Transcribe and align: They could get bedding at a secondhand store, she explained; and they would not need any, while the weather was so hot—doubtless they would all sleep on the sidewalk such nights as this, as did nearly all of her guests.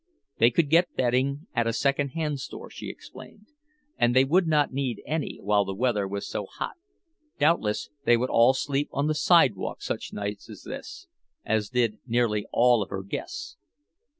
They 0.39 0.49
could 0.49 0.71
get 0.71 0.95
bedding 0.95 1.45
at 1.53 1.67
a 1.67 1.73
secondhand 1.73 2.39
store, 2.39 2.71
she 2.71 2.89
explained; 2.89 3.49
and 3.99 4.15
they 4.15 4.23
would 4.23 4.47
not 4.47 4.73
need 4.73 4.99
any, 5.05 5.37
while 5.43 5.63
the 5.63 5.75
weather 5.75 6.07
was 6.07 6.27
so 6.27 6.47
hot—doubtless 6.47 7.91
they 8.03 8.17
would 8.17 8.31
all 8.31 8.55
sleep 8.55 8.89
on 8.93 9.05
the 9.05 9.13
sidewalk 9.13 9.83
such 9.83 10.11
nights 10.11 10.49
as 10.49 10.63
this, 10.63 11.05
as 11.45 11.69
did 11.69 11.99
nearly 12.07 12.47
all 12.51 12.81
of 12.81 12.89
her 12.89 13.03
guests. 13.03 13.57